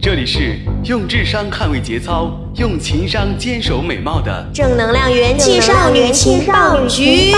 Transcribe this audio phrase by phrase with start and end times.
[0.00, 7.32] 这里是用智商捍卫节操，用情商坚守美貌的正能量元气少女情报局。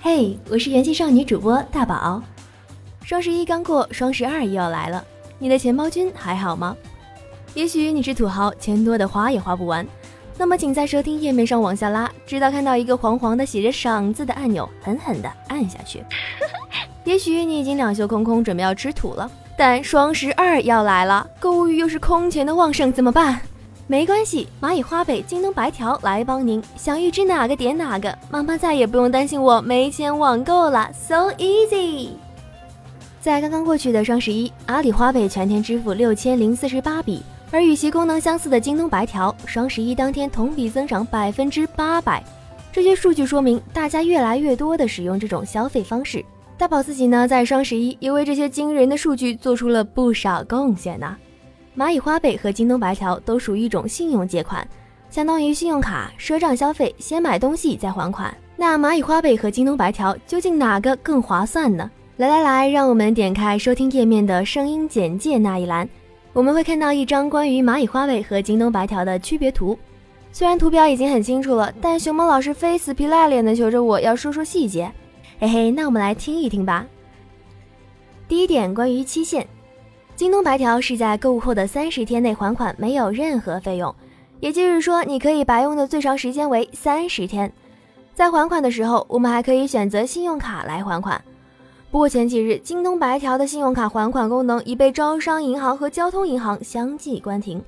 [0.00, 2.22] 嘿，我是元气少女主播大宝。
[3.08, 5.02] 双十一刚过，双十二又要来了，
[5.38, 6.76] 你的钱包君还好吗？
[7.54, 9.86] 也许你是土豪，钱多的花也花不完。
[10.36, 16.04] 那么，请在收听页面上往下拉，直到看到一个黄黄的写着“赏”字的按钮，狠狠地按下去。
[17.04, 19.30] 也许你已经两袖空空，准备要吃土了。
[19.56, 23.40] 但双十二要来了，购物欲又是空前的旺盛，怎么办？
[23.86, 32.10] 没关系，蚂蚁花呗、京东白条来帮您，想预支哪个点哪个，妈妈再也不用担心我没钱网购了，so easy。
[33.20, 42.22] 在刚刚过去的双十一，阿里花呗全天支付六千零四十八笔，而与其功能相似的京东白条，双十一当天同比增长百分之八百。
[42.70, 46.24] 这些数据说明，大家越来越多的使用这种消费方式。
[46.56, 51.16] 大宝自己呢，在双十一也为这些惊人的数据做出了不少贡献呢。
[51.76, 54.66] 蚂蚁花呗和京东白条都属于一种信用借款，
[55.10, 58.36] 相当于信用卡赊账消费，先买东西再还款。
[58.56, 61.90] 那蚂蚁花呗和京东白条究竟哪个更划算呢？
[62.18, 65.88] 来来来，让我们点开收听页面的声音简介那一栏，
[66.32, 69.78] 我们会看到一张关于蚂蚁花呗和京东白条的区别图。
[70.32, 74.90] 虽然图表已经很清楚了，但熊猫老师非死皮赖脸的求着我要说说细节。
[75.38, 76.84] 嘿嘿，那我们来听一听吧。
[78.26, 79.46] 第一点，关于期限，
[80.16, 83.94] 京东白条是在购物后的三十天内还款，没有任何费用，
[84.40, 87.52] 也就是说，你可以白用的最长时间为三十天。
[88.12, 91.22] 在还款的时候，我们还可以选择信用卡来还款。
[91.90, 97.62] 不过前几日，京东白条的信用卡还款功能已被招商银行和交通银行相继关停，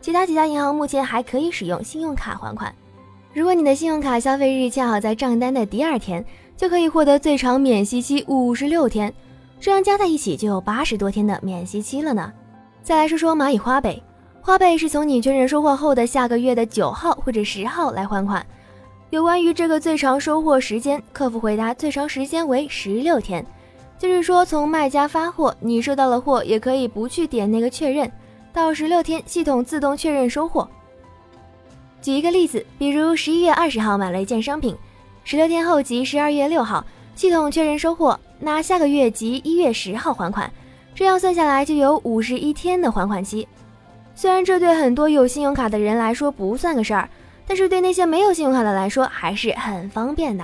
[0.00, 2.74] 其他几家银行目前还可以使用信用卡还款。
[3.32, 6.24] 如果你的信用卡消费日恰好在账单的第二天，
[6.56, 9.14] 就可以获得最长免息期五十六天，
[9.60, 12.32] 这样加在一起就有八十多天的免息期了呢。
[12.82, 14.02] 再来说说蚂蚁花呗，
[14.40, 18.44] 花呗是从你确认收货后的下个月的九号或者十号来还款。
[19.10, 23.46] 有关于这个最长收货时间，客服回答最长时间为十六天。
[24.00, 28.10] 就是说，从卖家发货，你收到了货，也可以不去点那个确认，
[28.50, 30.66] 到十六天系统自动确认收货。
[32.00, 34.74] 举一个例子，比如十一月二十号买了一件商品，
[35.22, 36.82] 十六天后即十二月六号
[37.14, 40.50] 系统确认收货，那下个月即一月十号还款，
[40.94, 43.46] 这样算下来就有五十一天的还款期。
[44.14, 47.06] 虽然这对很多有信用卡的人来说不算个事儿，
[47.46, 50.42] 但是对那些没有信用卡的来说还是很方便的。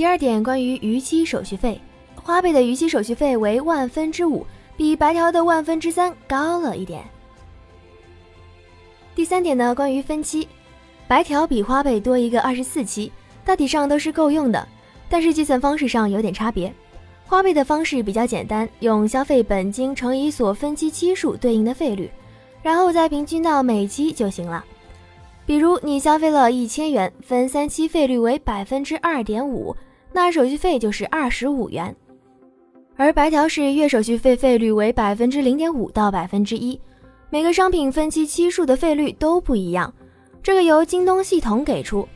[0.00, 1.78] 第二点，关于逾期手续费，
[2.14, 7.04] 花呗的逾期手续费为万分之五，比白条的万分之三高了一点。
[9.14, 10.48] 第三点呢，关于分期，
[11.06, 13.12] 白条比花呗多一个二十四期，
[13.44, 14.66] 大体上都是够用的，
[15.10, 16.72] 但是计算方式上有点差别。
[17.26, 22.10] 花呗的方式比较简单，用消费本金乘以所分期期数对应的费率，
[22.62, 24.64] 然后再平均到每期就行了。
[25.44, 29.76] 比如你消费了一千元，分三期费率为百分之二点五。
[30.12, 31.94] 那手续费就是二十五元，
[32.96, 36.78] 而白条是月手续费费率为百分之零点五到百分之一，
[37.30, 39.92] 每个商品分期期数的费率都不一样，
[40.42, 42.06] 这个由京东系统给出。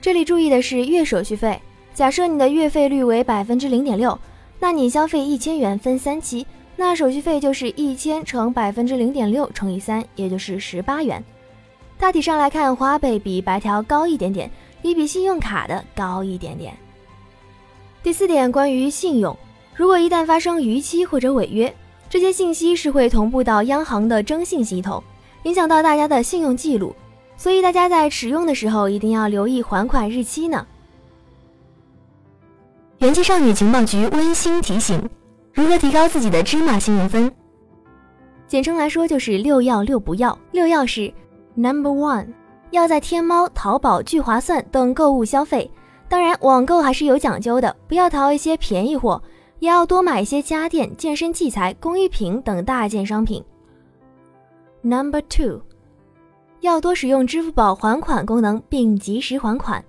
[0.00, 1.60] 这里注意的是月手续费，
[1.94, 4.18] 假设你的月费率为百分之零点六，
[4.58, 6.46] 那你消费一千元分三期，
[6.76, 11.22] 那手续费就是一千乘百分之零点六乘以三，也就是十八元。
[11.98, 14.50] 大体上来看，花呗比白条高一点点，
[14.82, 16.74] 也比信用卡的高一点点。
[18.02, 19.36] 第四点，关于信用，
[19.74, 21.72] 如果一旦发生逾期或者违约，
[22.08, 25.02] 这些信息是会同步到央行的征信系统，
[25.42, 26.96] 影响到大家的信用记录，
[27.36, 30.66] 所以大家在使用的时候一定要留意还款日期呢。
[33.00, 35.06] 元气少女情报局温馨提醒：
[35.52, 37.30] 如何提高自己的芝麻信用分？
[38.46, 40.36] 简称来说就是六要六不要。
[40.52, 41.12] 六要是
[41.54, 42.28] ：Number one，
[42.70, 45.70] 要在天猫、淘宝、聚划算等购物消费。
[46.10, 49.22] 当然，网购还是有讲究的，不要淘一些便宜货，
[49.60, 53.40] 也要多买一些家电、健身器材、工艺品等大件商品。
[54.82, 55.60] Number two，
[56.62, 59.84] 要多使用支付宝还款功能，并及时还款。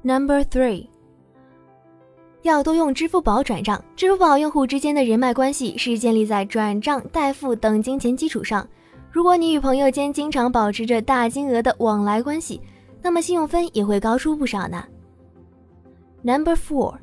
[0.00, 0.86] Number three，
[2.40, 3.84] 要多用支付宝转账。
[3.94, 8.66] 支付宝用户之间的人脉关系是建立在转账、代付等金钱基础上。
[9.10, 12.58] 如果你与朋友间经常保持着大金额的往来关系，
[13.02, 14.84] 那么信用分也会高出不少呢。
[16.22, 16.94] Number four，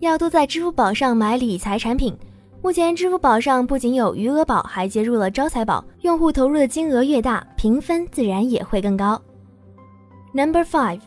[0.00, 2.16] 要多在支付宝上买理财产品。
[2.60, 9.20] 目前支付宝上不仅有余额宝，还接入了招财宝，用户投入的金额越大，评分自然也会更高。
[10.32, 11.00] Number five，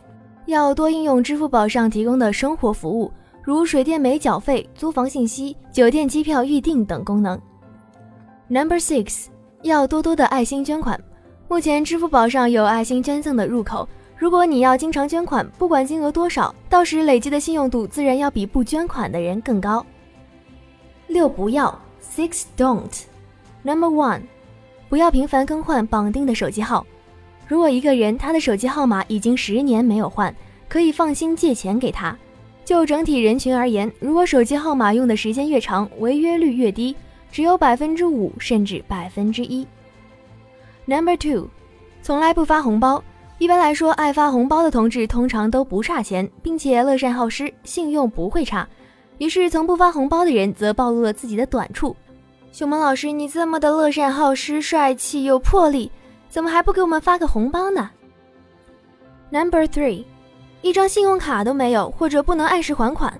[0.46, 3.12] 要多应用支付宝上提供的生活服务，
[3.42, 7.38] 如水电煤缴费、租房信息、酒店机票预订等功能。
[8.48, 9.26] Number six，
[9.60, 10.98] 要多多的爱心捐款。
[11.52, 13.86] 目前支付宝上有爱心捐赠的入口。
[14.16, 19.84] 如果你要经常捐款，不管金额多少，到时累积的信用度自然要比不捐款的人更高。
[21.08, 23.02] 六不要，six don't。
[23.62, 24.22] Number one，
[24.88, 26.86] 不要频繁更换绑定的手机号。
[27.46, 30.34] 如果一个人他的手机号码已经十年没有换，
[30.70, 32.16] 可以放心借钱给他。
[32.64, 36.96] 就整体人群而言，如果手机号码用的时间越长，违约率越低，
[37.30, 39.66] 只有百分之五甚至百分之一。
[40.84, 41.48] Number two，
[42.02, 43.02] 从来不发红包。
[43.38, 48.68] 一般来说，爱发红包的同志通常都不差钱，并且乐善好施，信用不会差。
[49.18, 51.94] 于是，从不发红包的人则暴露了自己的短处。
[52.52, 55.90] 熊猫老师，你这么的乐善好施、帅气又魄力，
[56.28, 57.90] 怎么还不给我们发个红包呢
[59.30, 60.04] ？Number three，
[60.60, 63.18] 一张信用卡都没有，或者不能按时还款，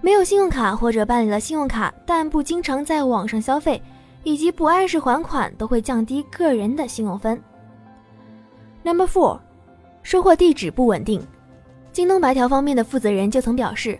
[0.00, 3.82] 没有信用卡或者办理了信用卡但不经常在网上消费，
[4.24, 7.40] 以及不按时还款，都会降低个人的信用分。
[8.82, 9.38] Number four。
[10.02, 11.18] 收货地址不稳定，
[11.90, 13.98] 京东白条方面的负责人就曾表示，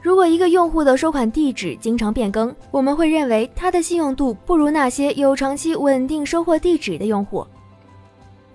[0.00, 7.46] 如果一个用户的收款地址经常变更，我们会认为他的信用度不如那些有长期稳定收货地址的用户。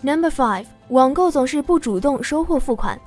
[0.02, 3.00] Number five，网购总是不主动收货付款，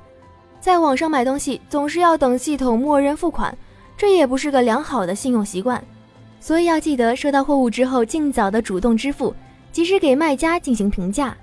[0.61, 3.53] 在网上买东西总是要等系统默认付款，
[3.97, 5.83] 这也不是个良好的信用习惯，
[6.41, 9.35] 所以要记得收到货物之后尽早的主动支付，
[9.71, 11.37] 及时给卖家进行评价。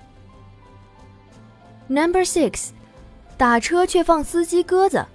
[1.87, 2.69] Number six，
[3.37, 5.05] 打车却放司机鸽子。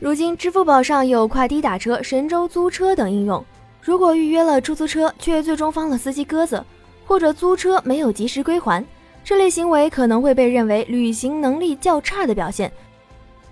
[0.00, 3.44] 如今支付宝上有快滴打车、神州租车等应用。
[3.80, 6.64] 如果预约了出租车却最终放了司机鸽子，
[7.06, 8.84] 或者租车没有及时归还，
[9.24, 12.72] 这类行为可能会被认为旅行能力较差的表现。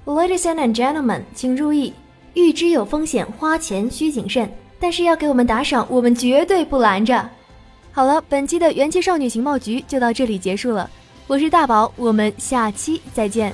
[0.04, 1.92] Ladies and gentlemen，请注意，
[2.34, 4.50] 预知有风险，花钱需谨慎。
[4.78, 7.28] 但是要给我们打赏，我们绝对不拦着。
[7.92, 10.88] 好了，本期的元气少女情报局就到这里结束了。
[11.26, 13.52] 我是大宝，我们下期再见。